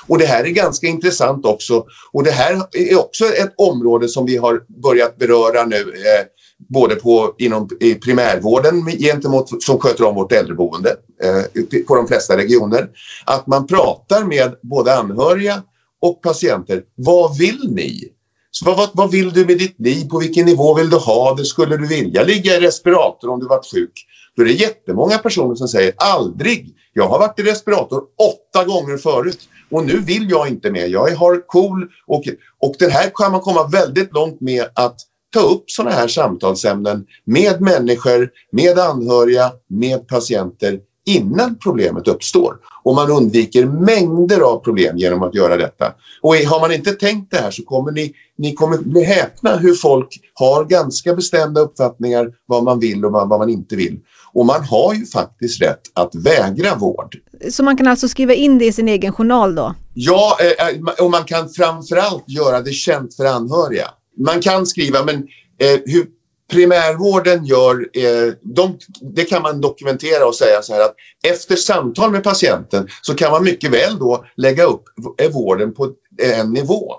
Och 0.07 0.17
det 0.17 0.25
här 0.25 0.43
är 0.43 0.49
ganska 0.49 0.87
intressant 0.87 1.45
också 1.45 1.85
och 2.11 2.23
det 2.23 2.31
här 2.31 2.61
är 2.71 2.99
också 2.99 3.25
ett 3.25 3.53
område 3.57 4.07
som 4.07 4.25
vi 4.25 4.37
har 4.37 4.81
börjat 4.81 5.17
beröra 5.17 5.65
nu 5.65 5.81
eh, 5.81 6.25
både 6.69 6.95
på, 6.95 7.35
inom 7.37 7.69
i 7.79 7.95
primärvården 7.95 8.85
gentemot, 8.85 9.63
som 9.63 9.79
sköter 9.79 10.03
om 10.03 10.15
vårt 10.15 10.31
äldreboende 10.31 10.95
eh, 11.23 11.63
på 11.87 11.95
de 11.95 12.07
flesta 12.07 12.37
regioner. 12.37 12.89
Att 13.25 13.47
man 13.47 13.67
pratar 13.67 14.25
med 14.25 14.55
både 14.61 14.97
anhöriga 14.97 15.63
och 16.01 16.21
patienter. 16.21 16.83
Vad 16.95 17.37
vill 17.37 17.59
ni? 17.69 18.11
Så 18.51 18.65
vad, 18.65 18.89
vad, 18.93 19.11
vill 19.11 19.33
du 19.33 19.45
med 19.45 19.57
ditt 19.57 19.79
liv? 19.79 20.09
På 20.09 20.19
vilken 20.19 20.45
nivå 20.45 20.73
vill 20.73 20.89
du 20.89 20.97
ha 20.97 21.35
det? 21.35 21.45
Skulle 21.45 21.77
du 21.77 21.87
vilja 21.87 22.23
ligga 22.23 22.55
i 22.55 22.59
respirator 22.59 23.29
om 23.29 23.39
du 23.39 23.47
varit 23.47 23.65
sjuk? 23.65 24.05
Då 24.35 24.41
är 24.41 24.45
det 24.45 24.53
jättemånga 24.53 25.17
personer 25.17 25.55
som 25.55 25.67
säger 25.67 25.93
aldrig. 25.97 26.75
Jag 26.93 27.07
har 27.07 27.19
varit 27.19 27.39
i 27.39 27.43
respirator 27.43 28.03
åtta 28.17 28.65
gånger 28.65 28.97
förut 28.97 29.39
och 29.71 29.85
nu 29.85 29.99
vill 29.99 30.29
jag 30.29 30.47
inte 30.47 30.71
mer. 30.71 30.87
Jag 30.87 31.15
har 31.15 31.47
KOL 31.47 31.87
och, 32.07 32.23
och 32.59 32.75
det 32.79 32.89
här 32.89 33.11
kan 33.15 33.31
man 33.31 33.41
komma 33.41 33.67
väldigt 33.67 34.13
långt 34.13 34.41
med 34.41 34.65
att 34.73 34.95
ta 35.33 35.39
upp 35.39 35.63
sådana 35.67 35.95
här 35.95 36.07
samtalsämnen 36.07 37.05
med 37.25 37.61
människor, 37.61 38.29
med 38.51 38.79
anhöriga, 38.79 39.51
med 39.69 40.07
patienter 40.07 40.79
innan 41.05 41.57
problemet 41.57 42.07
uppstår. 42.07 42.57
Och 42.83 42.95
man 42.95 43.11
undviker 43.11 43.65
mängder 43.65 44.39
av 44.39 44.57
problem 44.59 44.97
genom 44.97 45.23
att 45.23 45.35
göra 45.35 45.57
detta. 45.57 45.93
Och 46.21 46.35
har 46.35 46.59
man 46.59 46.71
inte 46.71 46.91
tänkt 46.91 47.31
det 47.31 47.37
här 47.37 47.51
så 47.51 47.63
kommer 47.63 47.91
ni, 47.91 48.13
ni 48.37 48.53
kommer 48.53 48.77
bli 48.77 49.03
häpna 49.03 49.55
hur 49.55 49.73
folk 49.73 50.19
har 50.33 50.65
ganska 50.65 51.15
bestämda 51.15 51.61
uppfattningar 51.61 52.27
vad 52.45 52.63
man 52.63 52.79
vill 52.79 53.05
och 53.05 53.11
vad, 53.11 53.29
man 53.29 53.49
inte 53.49 53.75
vill. 53.75 53.99
Och 54.33 54.45
man 54.45 54.63
har 54.63 54.93
ju 54.93 55.05
faktiskt 55.05 55.61
rätt 55.61 55.81
att 55.93 56.15
vägra 56.15 56.75
vård. 56.75 57.15
Så 57.51 57.63
man 57.63 57.77
kan 57.77 57.87
alltså 57.87 58.07
skriva 58.07 58.33
in 58.33 58.57
det 58.57 58.65
i 58.65 58.71
sin 58.71 58.87
egen 58.87 59.13
journal 59.13 59.55
då? 59.55 59.75
Ja, 59.93 60.37
eh, 60.39 61.03
och 61.05 61.11
man 61.11 61.23
kan 61.23 61.49
framförallt 61.49 62.23
göra 62.27 62.61
det 62.61 62.71
känt 62.71 63.15
för 63.15 63.25
anhöriga. 63.25 63.87
Man 64.17 64.41
kan 64.41 64.65
skriva, 64.65 65.03
men 65.03 65.15
eh, 65.57 65.79
hur 65.85 66.07
primärvården 66.51 67.45
gör, 67.45 67.89
eh, 67.93 68.33
de, 68.41 68.77
det 69.15 69.23
kan 69.23 69.41
man 69.41 69.61
dokumentera 69.61 70.27
och 70.27 70.35
säga 70.35 70.61
så 70.61 70.73
här 70.73 70.81
att 70.81 70.95
efter 71.23 71.55
samtal 71.55 72.11
med 72.11 72.23
patienten 72.23 72.87
så 73.01 73.13
kan 73.13 73.31
man 73.31 73.43
mycket 73.43 73.71
väl 73.71 73.99
då 73.99 74.25
lägga 74.37 74.63
upp 74.63 74.83
vården 75.31 75.73
på 75.73 75.91
en 76.21 76.53
nivå. 76.53 76.93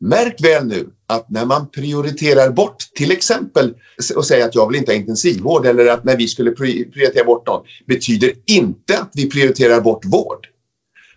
Märk 0.00 0.40
väl 0.44 0.66
nu 0.66 0.88
att 1.06 1.30
när 1.30 1.44
man 1.44 1.70
prioriterar 1.70 2.50
bort 2.50 2.76
till 2.96 3.10
exempel 3.10 3.74
och 4.16 4.26
säger 4.26 4.44
att 4.44 4.54
jag 4.54 4.68
vill 4.68 4.76
inte 4.76 4.92
ha 4.92 4.96
intensivvård 4.96 5.66
eller 5.66 5.86
att 5.86 6.04
när 6.04 6.16
vi 6.16 6.28
skulle 6.28 6.50
prioritera 6.50 7.24
bort 7.24 7.46
någon 7.46 7.64
betyder 7.86 8.32
inte 8.46 8.98
att 8.98 9.10
vi 9.14 9.30
prioriterar 9.30 9.80
bort 9.80 10.04
vård. 10.04 10.46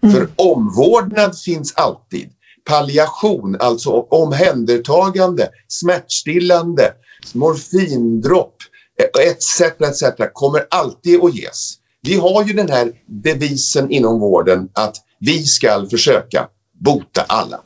Mm. 0.03 0.15
För 0.15 0.27
omvårdnad 0.35 1.39
finns 1.39 1.73
alltid. 1.75 2.29
Palliation, 2.65 3.57
alltså 3.59 3.89
omhändertagande, 3.89 5.49
smärtstillande, 5.67 6.93
morfindropp 7.33 8.55
etc. 8.99 9.61
etc. 9.61 10.03
kommer 10.33 10.65
alltid 10.69 11.23
att 11.23 11.35
ges. 11.35 11.73
Vi 12.01 12.15
har 12.15 12.45
ju 12.45 12.53
den 12.53 12.69
här 12.69 12.91
devisen 13.05 13.91
inom 13.91 14.19
vården 14.19 14.69
att 14.73 14.95
vi 15.19 15.43
ska 15.43 15.87
försöka 15.89 16.47
bota 16.79 17.21
alla. 17.27 17.59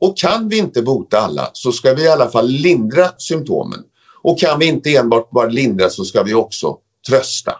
Och 0.00 0.18
kan 0.18 0.48
vi 0.48 0.58
inte 0.58 0.82
bota 0.82 1.18
alla 1.18 1.50
så 1.52 1.72
ska 1.72 1.94
vi 1.94 2.02
i 2.02 2.08
alla 2.08 2.30
fall 2.30 2.48
lindra 2.48 3.08
symptomen. 3.18 3.80
Och 4.22 4.38
kan 4.38 4.58
vi 4.58 4.66
inte 4.66 4.96
enbart 4.96 5.30
bara 5.30 5.48
lindra 5.48 5.90
så 5.90 6.04
ska 6.04 6.22
vi 6.22 6.34
också 6.34 6.76
trösta. 7.08 7.52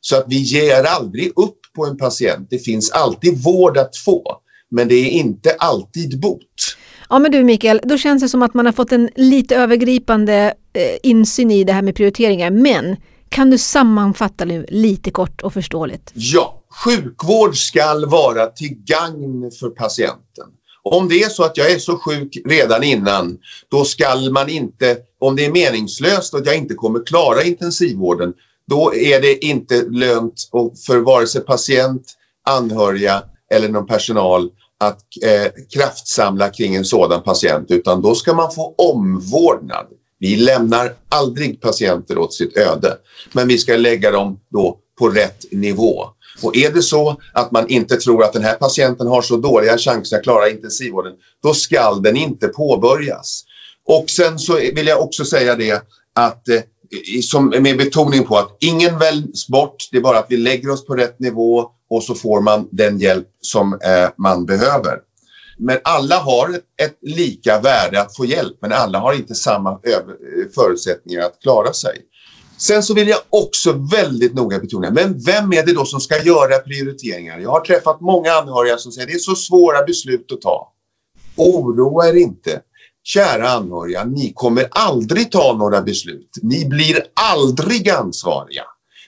Så 0.00 0.16
att 0.16 0.24
vi 0.28 0.36
ger 0.36 0.84
aldrig 0.84 1.32
upp 1.36 1.58
på 1.76 1.86
en 1.86 1.96
patient. 1.96 2.46
Det 2.50 2.58
finns 2.58 2.90
alltid 2.90 3.42
vård 3.42 3.78
att 3.78 3.96
få, 3.96 4.36
men 4.70 4.88
det 4.88 4.94
är 4.94 5.10
inte 5.10 5.50
alltid 5.58 6.20
bot. 6.20 6.76
Ja 7.08 7.18
men 7.18 7.32
du 7.32 7.44
Mikael, 7.44 7.80
då 7.84 7.98
känns 7.98 8.22
det 8.22 8.28
som 8.28 8.42
att 8.42 8.54
man 8.54 8.66
har 8.66 8.72
fått 8.72 8.92
en 8.92 9.10
lite 9.16 9.56
övergripande 9.56 10.54
Eh, 10.74 10.96
insyn 11.02 11.50
i 11.50 11.64
det 11.64 11.72
här 11.72 11.82
med 11.82 11.94
prioriteringar. 11.94 12.50
Men 12.50 12.96
kan 13.28 13.50
du 13.50 13.58
sammanfatta 13.58 14.44
nu 14.44 14.66
lite 14.68 15.10
kort 15.10 15.42
och 15.42 15.52
förståeligt? 15.52 16.10
Ja, 16.14 16.62
sjukvård 16.84 17.56
ska 17.56 18.06
vara 18.06 18.46
till 18.46 18.74
gagn 18.84 19.50
för 19.60 19.70
patienten. 19.70 20.46
Om 20.82 21.08
det 21.08 21.22
är 21.22 21.28
så 21.28 21.44
att 21.44 21.56
jag 21.56 21.70
är 21.70 21.78
så 21.78 21.98
sjuk 21.98 22.38
redan 22.44 22.82
innan, 22.82 23.38
då 23.68 23.84
ska 23.84 24.16
man 24.32 24.48
inte 24.48 24.96
om 25.20 25.36
det 25.36 25.44
är 25.44 25.52
meningslöst 25.52 26.34
och 26.34 26.40
att 26.40 26.46
jag 26.46 26.56
inte 26.56 26.74
kommer 26.74 27.06
klara 27.06 27.42
intensivvården, 27.42 28.32
då 28.66 28.94
är 28.94 29.20
det 29.20 29.44
inte 29.44 29.82
lönt 29.82 30.48
för 30.86 30.98
vare 30.98 31.26
sig 31.26 31.40
patient, 31.40 32.02
anhöriga 32.48 33.22
eller 33.50 33.68
någon 33.68 33.86
personal 33.86 34.50
att 34.80 35.02
eh, 35.22 35.52
kraftsamla 35.74 36.48
kring 36.48 36.74
en 36.74 36.84
sådan 36.84 37.22
patient 37.22 37.70
utan 37.70 38.02
då 38.02 38.14
ska 38.14 38.34
man 38.34 38.52
få 38.52 38.74
omvårdnad. 38.78 39.86
Vi 40.22 40.36
lämnar 40.36 40.94
aldrig 41.08 41.60
patienter 41.60 42.18
åt 42.18 42.34
sitt 42.34 42.56
öde 42.56 42.96
men 43.32 43.48
vi 43.48 43.58
ska 43.58 43.76
lägga 43.76 44.10
dem 44.10 44.40
då 44.50 44.78
på 44.98 45.08
rätt 45.08 45.44
nivå. 45.52 46.04
Och 46.42 46.56
är 46.56 46.70
det 46.70 46.82
så 46.82 47.20
att 47.32 47.52
man 47.52 47.68
inte 47.68 47.96
tror 47.96 48.24
att 48.24 48.32
den 48.32 48.44
här 48.44 48.54
patienten 48.54 49.06
har 49.06 49.22
så 49.22 49.36
dåliga 49.36 49.78
chanser 49.78 50.16
att 50.16 50.22
klara 50.22 50.48
intensivvården, 50.48 51.12
då 51.42 51.54
ska 51.54 51.94
den 51.94 52.16
inte 52.16 52.48
påbörjas. 52.48 53.44
Och 53.88 54.10
sen 54.10 54.38
så 54.38 54.54
vill 54.54 54.86
jag 54.86 55.02
också 55.02 55.24
säga 55.24 55.56
det 55.56 55.82
att 56.14 56.48
eh, 56.48 56.60
som, 57.22 57.48
med 57.48 57.76
betoning 57.76 58.24
på 58.24 58.36
att 58.38 58.56
ingen 58.60 58.98
väljs 58.98 59.48
bort, 59.48 59.76
det 59.90 59.96
är 59.96 60.02
bara 60.02 60.18
att 60.18 60.26
vi 60.28 60.36
lägger 60.36 60.70
oss 60.70 60.86
på 60.86 60.94
rätt 60.94 61.18
nivå 61.20 61.66
och 61.90 62.02
så 62.02 62.14
får 62.14 62.40
man 62.40 62.68
den 62.70 62.98
hjälp 62.98 63.28
som 63.40 63.72
eh, 63.72 64.08
man 64.18 64.46
behöver. 64.46 64.98
Men 65.58 65.78
alla 65.84 66.18
har 66.18 66.48
ett, 66.48 66.64
ett, 66.82 66.98
lika 67.02 67.60
värde 67.60 68.00
att 68.00 68.16
få 68.16 68.24
hjälp, 68.24 68.56
men 68.60 68.72
alla 68.72 68.98
har 68.98 69.12
inte 69.12 69.34
samma 69.34 69.80
förutsättningar 70.54 71.22
att 71.22 71.38
klara 71.42 71.72
sig. 71.72 71.96
Sen 72.58 72.82
så 72.82 72.94
vill 72.94 73.08
jag 73.08 73.18
också 73.30 73.72
väldigt 73.72 74.34
noga 74.34 74.58
betona, 74.58 74.90
men 74.90 75.20
vem 75.20 75.52
är 75.52 75.66
det 75.66 75.72
då 75.72 75.84
som 75.84 76.00
ska 76.00 76.22
göra 76.22 76.58
prioriteringar? 76.58 77.38
Jag 77.38 77.50
har 77.50 77.60
träffat 77.60 78.00
många 78.00 78.32
anhöriga 78.32 78.78
som 78.78 78.92
säger 78.92 79.06
det 79.06 79.14
är 79.14 79.18
så 79.18 79.34
svåra 79.34 79.84
beslut 79.84 80.32
att 80.32 80.40
ta. 80.40 80.72
Oroa 81.36 82.08
er 82.08 82.14
inte. 82.14 82.60
Kära 83.04 83.48
anhöriga, 83.50 84.04
ni 84.04 84.32
kommer 84.34 84.68
aldrig 84.70 85.30
ta 85.30 85.56
några 85.58 85.82
beslut. 85.82 86.30
Ni 86.42 86.64
blir 86.64 87.02
aldrig 87.14 87.88
ansvariga. 87.88 88.64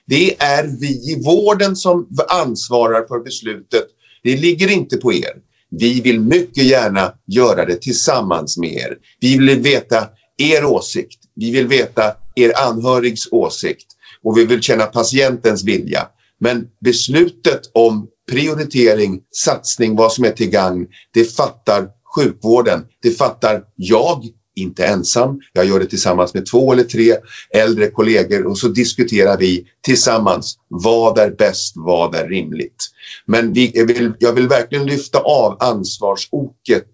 Det 0.07 0.43
är 0.43 0.81
vi 0.81 1.13
i 1.13 1.23
vården 1.25 1.77
som 1.77 2.09
ansvarar 2.29 3.07
för 3.07 3.25
beslutet. 3.25 3.85
Det 4.23 4.37
ligger 4.37 4.71
inte 4.71 4.97
på 4.97 5.13
er. 5.13 5.33
Vi 5.79 6.01
vill 6.01 6.21
mycket 6.21 6.65
gärna 6.65 7.13
göra 7.27 7.65
det 7.65 7.77
tillsammans 7.77 8.59
med 8.59 8.73
er. 8.73 8.97
Vi 9.21 9.39
vill 9.39 9.61
veta 9.61 10.09
er 10.39 10.65
åsikt. 10.65 11.19
Vi 11.37 11.51
vill 11.51 11.67
veta 11.67 12.17
er 12.35 12.53
anhörigs 12.57 13.29
åsikt 13.31 13.87
och 14.23 14.39
vi 14.39 14.45
vill 14.45 14.63
känna 14.63 14.87
patientens 14.87 15.65
vilja. 15.65 16.09
Men 16.41 16.67
beslutet 16.81 17.61
om 17.75 18.09
prioritering, 18.31 19.21
satsning, 19.45 19.97
vad 19.97 20.13
som 20.13 20.25
är 20.25 20.31
till 20.31 20.51
gagn, 20.51 20.87
det 21.15 21.25
fattar 21.25 21.89
sjukvården. 22.15 22.85
Det 23.03 23.11
fattar 23.11 23.63
jag, 23.77 24.25
inte 24.55 24.87
ensam. 24.87 25.41
Jag 25.53 25.65
gör 25.65 25.81
det 25.81 25.87
tillsammans 25.87 26.35
med 26.35 26.47
två 26.47 26.73
eller 26.73 26.85
tre 26.85 27.15
äldre 27.51 27.87
kollegor 27.87 28.47
och 28.47 28.59
så 28.59 28.69
diskuterar 28.69 29.39
vi 29.39 29.67
tillsammans 29.83 30.59
vad 30.69 31.19
är 31.19 31.31
bäst, 31.31 31.73
vad 31.77 32.15
är 32.15 32.29
rimligt. 32.29 32.85
Men 33.27 33.53
vi, 33.53 33.71
jag, 33.75 33.87
vill, 33.87 34.13
jag 34.19 34.33
vill 34.33 34.49
verkligen 34.49 34.87
lyfta 34.87 35.19
av 35.19 35.57
ansvarsoket 35.61 36.91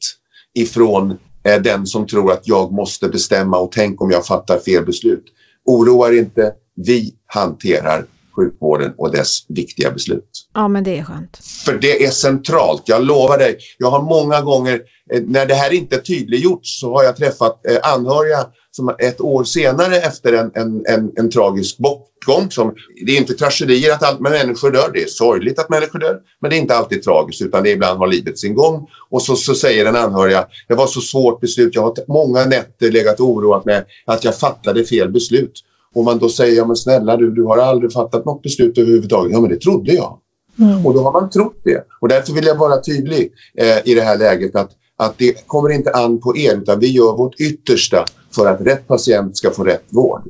ifrån 0.54 1.10
eh, 1.44 1.62
den 1.62 1.86
som 1.86 2.06
tror 2.06 2.32
att 2.32 2.48
jag 2.48 2.72
måste 2.72 3.08
bestämma 3.08 3.58
och 3.58 3.72
tänk 3.72 4.02
om 4.02 4.10
jag 4.10 4.26
fattar 4.26 4.58
fel 4.58 4.84
beslut. 4.84 5.24
Oroa 5.64 6.08
er 6.08 6.18
inte, 6.18 6.52
vi 6.76 7.14
hanterar 7.26 8.06
sjukvården 8.36 8.92
och 8.96 9.12
dess 9.12 9.44
viktiga 9.48 9.90
beslut. 9.90 10.30
Ja, 10.54 10.68
men 10.68 10.84
det 10.84 10.98
är 10.98 11.04
skönt. 11.04 11.36
För 11.64 11.78
det 11.78 12.04
är 12.04 12.10
centralt, 12.10 12.82
jag 12.86 13.04
lovar 13.04 13.38
dig. 13.38 13.58
Jag 13.78 13.90
har 13.90 14.02
många 14.02 14.40
gånger, 14.40 14.80
eh, 15.12 15.22
när 15.26 15.46
det 15.46 15.54
här 15.54 15.72
inte 15.72 15.96
är 15.96 16.00
tydliggjort, 16.00 16.66
så 16.66 16.96
har 16.96 17.04
jag 17.04 17.16
träffat 17.16 17.66
eh, 17.66 17.92
anhöriga 17.94 18.46
som 18.70 18.94
ett 18.98 19.20
år 19.20 19.44
senare 19.44 19.96
efter 19.96 20.32
en, 20.32 20.50
en, 20.54 20.86
en, 20.86 21.12
en 21.16 21.30
tragisk 21.30 21.78
bortgång. 21.78 22.50
Som, 22.50 22.74
det 23.06 23.12
är 23.12 23.16
inte 23.16 23.34
tragedier 23.34 23.92
att 23.92 24.20
med 24.20 24.32
människor 24.32 24.70
dör, 24.70 24.90
det 24.94 25.02
är 25.02 25.06
sorgligt 25.06 25.58
att 25.58 25.70
människor 25.70 25.98
dör, 25.98 26.18
men 26.40 26.50
det 26.50 26.56
är 26.56 26.60
inte 26.60 26.76
alltid 26.76 27.02
tragiskt 27.02 27.42
utan 27.42 27.62
det 27.62 27.70
ibland 27.70 27.98
har 27.98 28.06
livet 28.06 28.38
sin 28.38 28.54
gång. 28.54 28.86
Och 29.10 29.22
så, 29.22 29.36
så 29.36 29.54
säger 29.54 29.84
den 29.84 29.96
anhöriga, 29.96 30.46
det 30.68 30.74
var 30.74 30.86
så 30.86 31.00
svårt 31.00 31.40
beslut, 31.40 31.74
jag 31.74 31.82
har 31.82 31.94
många 32.08 32.44
nätter 32.44 32.90
legat 32.90 33.20
och 33.20 33.28
oroat 33.28 33.64
mig 33.64 33.84
att 34.04 34.24
jag 34.24 34.38
fattade 34.38 34.84
fel 34.84 35.08
beslut. 35.10 35.52
Och 35.94 36.04
man 36.04 36.18
då 36.18 36.28
säger, 36.28 36.56
ja 36.56 36.66
men 36.66 36.76
snälla 36.76 37.16
du, 37.16 37.30
du 37.30 37.42
har 37.42 37.58
aldrig 37.58 37.92
fattat 37.92 38.24
något 38.24 38.42
beslut 38.42 38.78
överhuvudtaget. 38.78 39.32
Ja 39.32 39.40
men 39.40 39.50
det 39.50 39.56
trodde 39.56 39.92
jag. 39.92 40.18
Mm. 40.58 40.86
Och 40.86 40.94
då 40.94 41.02
har 41.02 41.12
man 41.12 41.30
trott 41.30 41.60
det. 41.64 41.84
Och 42.00 42.08
därför 42.08 42.32
vill 42.32 42.46
jag 42.46 42.58
vara 42.58 42.80
tydlig 42.80 43.32
eh, 43.54 43.78
i 43.84 43.94
det 43.94 44.02
här 44.02 44.18
läget 44.18 44.56
att, 44.56 44.70
att 44.96 45.18
det 45.18 45.46
kommer 45.46 45.70
inte 45.70 45.90
an 45.90 46.20
på 46.20 46.36
er 46.36 46.56
utan 46.56 46.80
vi 46.80 46.86
gör 46.86 47.16
vårt 47.16 47.40
yttersta 47.40 48.04
för 48.34 48.46
att 48.46 48.60
rätt 48.60 48.88
patient 48.88 49.36
ska 49.36 49.50
få 49.50 49.64
rätt 49.64 49.84
vård. 49.88 50.22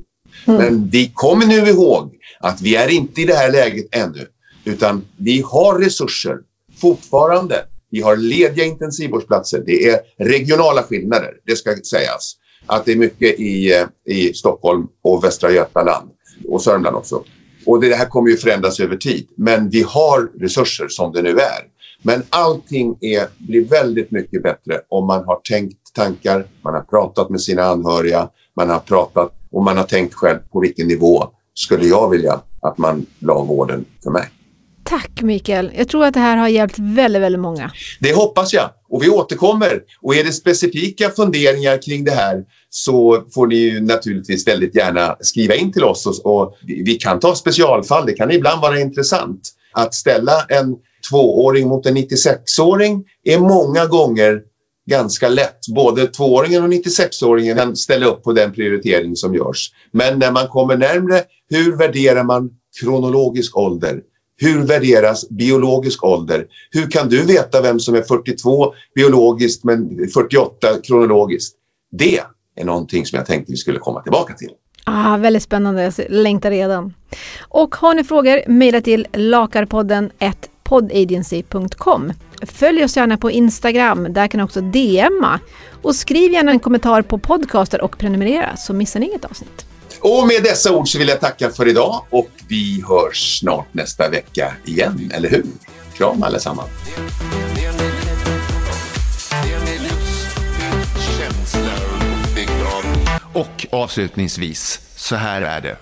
Mm. 0.47 0.59
Men 0.59 0.89
vi 0.91 1.13
kommer 1.15 1.47
nu 1.47 1.69
ihåg 1.69 2.15
att 2.41 2.61
vi 2.61 2.77
är 2.77 2.89
inte 2.89 3.21
i 3.21 3.25
det 3.25 3.35
här 3.35 3.53
läget 3.53 3.87
ännu 3.93 4.27
utan 4.65 5.05
vi 5.17 5.45
har 5.47 5.79
resurser 5.79 6.37
fortfarande. 6.81 7.65
Vi 7.91 8.01
har 8.01 8.17
lediga 8.17 8.65
intensivvårdsplatser. 8.65 9.63
Det 9.67 9.89
är 9.89 10.01
regionala 10.19 10.83
skillnader, 10.83 11.31
det 11.47 11.57
ska 11.57 11.77
sägas 11.91 12.37
att 12.67 12.85
det 12.85 12.93
är 12.93 12.97
mycket 12.97 13.41
i, 13.41 13.73
eh, 13.73 14.15
i 14.15 14.35
Stockholm 14.35 14.87
och 15.03 15.25
Västra 15.25 15.51
Götaland 15.51 16.11
och 16.49 16.63
Sörmland 16.63 16.97
också. 16.97 17.25
Och 17.67 17.81
det 17.81 17.95
här 17.95 18.07
kommer 18.07 18.31
ju 18.31 18.37
förändras 18.37 18.81
över 18.81 18.97
tid. 18.97 19.29
Men 19.37 19.71
vi 19.71 19.83
har 19.83 20.41
resurser 20.41 20.89
som 20.89 21.13
det 21.13 21.23
nu 21.23 21.31
är. 21.31 21.71
Men 22.03 22.23
allting 22.31 22.99
är, 23.01 23.27
blir 23.39 23.65
väldigt 23.65 24.11
mycket 24.11 24.43
bättre 24.43 24.81
om 24.89 25.07
man 25.07 25.25
har 25.25 25.41
tänkt 25.49 25.95
tankar, 25.95 26.47
man 26.63 26.75
har 26.75 26.81
pratat 26.81 27.31
med 27.31 27.41
sina 27.41 27.63
anhöriga, 27.63 28.29
man 28.57 28.71
har 28.71 28.79
pratat 28.79 29.33
och 29.51 29.65
man 29.65 29.77
har 29.77 29.85
tänkt 29.85 30.15
själv 30.15 30.39
på 30.53 30.61
vilken 30.61 30.89
nivå 30.89 31.29
skulle 31.55 31.87
jag 31.87 32.11
vilja 32.11 32.41
att 32.63 32.79
man 32.79 33.07
la 33.19 33.43
vården 33.43 33.85
för 34.03 34.11
mig. 34.11 34.29
Tack 34.85 35.23
Mikael. 35.23 35.73
Jag 35.77 35.89
tror 35.89 36.05
att 36.05 36.15
det 36.15 36.21
här 36.21 36.37
har 36.37 36.49
hjälpt 36.49 36.79
väldigt, 36.79 37.23
väldigt 37.23 37.41
många. 37.41 37.71
Det 38.01 38.17
hoppas 38.17 38.53
jag. 38.53 38.71
Och 38.91 39.03
vi 39.03 39.09
återkommer. 39.09 39.83
Och 40.03 40.15
är 40.15 40.25
det 40.25 40.33
specifika 40.33 41.11
funderingar 41.11 41.83
kring 41.83 42.05
det 42.05 42.11
här 42.11 42.45
så 42.71 43.25
får 43.35 43.47
ni 43.47 43.55
ju 43.55 43.81
naturligtvis 43.81 44.49
väldigt 44.49 44.75
gärna 44.75 45.17
skriva 45.21 45.55
in 45.55 45.73
till 45.73 45.85
oss. 45.85 46.07
Och, 46.07 46.41
och 46.41 46.57
vi 46.63 46.95
kan 46.95 47.21
ta 47.21 47.35
specialfall. 47.35 48.07
Det 48.07 48.13
kan 48.13 48.31
ibland 48.31 48.63
vara 48.63 48.81
intressant. 48.81 49.41
Att 49.73 49.95
ställa 49.95 50.45
en 50.49 50.77
tvååring 51.11 51.69
mot 51.69 51.87
en 51.87 51.97
96-åring 51.97 53.05
är 53.25 53.39
många 53.39 53.87
gånger 53.87 54.41
ganska 54.91 55.29
lätt. 55.29 55.67
Både 55.75 56.07
tvååringen 56.07 56.63
och 56.63 56.69
96-åringen 56.69 57.57
kan 57.57 57.77
ställa 57.77 58.07
upp 58.07 58.23
på 58.23 58.33
den 58.33 58.53
prioritering 58.53 59.17
som 59.17 59.35
görs. 59.35 59.73
Men 59.93 60.19
när 60.19 60.33
man 60.33 60.49
kommer 60.49 60.77
närmre, 60.77 61.23
hur 61.51 61.77
värderar 61.77 62.25
man 62.25 62.51
kronologisk 62.81 63.57
ålder? 63.57 64.01
Hur 64.41 64.67
värderas 64.67 65.29
biologisk 65.29 66.05
ålder? 66.05 66.47
Hur 66.71 66.91
kan 66.91 67.09
du 67.09 67.23
veta 67.23 67.61
vem 67.61 67.81
som 67.81 67.95
är 67.95 68.03
42 68.03 68.75
biologiskt 68.95 69.65
men 69.65 70.09
48 70.15 70.69
kronologiskt? 70.83 71.57
Det 71.93 72.21
är 72.57 72.65
någonting 72.65 73.07
som 73.07 73.17
jag 73.17 73.27
tänkte 73.27 73.53
vi 73.53 73.57
skulle 73.57 73.79
komma 73.79 74.03
tillbaka 74.03 74.35
till. 74.35 74.51
Ah, 74.85 75.17
väldigt 75.17 75.43
spännande, 75.43 75.83
jag 75.83 75.93
längtar 76.09 76.51
redan. 76.51 76.95
Och 77.41 77.75
har 77.75 77.95
ni 77.95 78.05
frågor, 78.05 78.49
mejla 78.49 78.81
till 78.81 79.07
lakarpodden 79.13 80.11
1poddagency.com. 80.19 82.13
Följ 82.43 82.85
oss 82.85 82.97
gärna 82.97 83.17
på 83.17 83.31
Instagram, 83.31 84.13
där 84.13 84.29
kan 84.29 84.39
ni 84.39 84.45
också 84.45 84.61
DMa. 84.61 85.41
Och 85.83 85.95
skriv 85.95 86.33
gärna 86.33 86.51
en 86.51 86.61
kommentar 86.61 87.03
på 87.03 87.19
podcaster 87.19 87.81
och 87.81 87.99
prenumerera 87.99 88.57
så 88.57 88.73
missar 88.73 89.01
ni 89.01 89.07
inget 89.07 89.25
avsnitt. 89.25 89.67
Och 90.03 90.27
med 90.27 90.43
dessa 90.43 90.77
ord 90.77 90.89
så 90.89 90.99
vill 90.99 91.09
jag 91.09 91.21
tacka 91.21 91.51
för 91.51 91.69
idag 91.69 92.05
och 92.11 92.31
vi 92.49 92.85
hörs 92.89 93.39
snart 93.39 93.75
nästa 93.75 94.09
vecka 94.09 94.55
igen, 94.65 95.11
eller 95.15 95.31
hur? 95.31 95.47
Kram 95.95 96.23
allesammans! 96.23 96.69
Och 103.35 103.67
avslutningsvis, 103.71 104.81
så 104.97 105.17
här 105.17 105.43
är 105.43 105.61
det. 105.61 105.77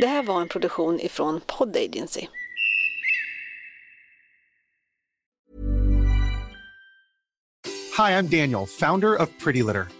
Det 0.00 0.06
här 0.06 0.22
var 0.22 0.40
en 0.40 0.48
produktion 0.48 1.00
ifrån 1.00 1.40
Pod 1.46 1.76
Agency. 1.76 2.26
Hi, 7.96 8.12
I'm 8.12 8.28
Daniel, 8.28 8.66
founder 8.66 9.22
of 9.22 9.28
Pretty 9.44 9.62
Litter. 9.62 9.99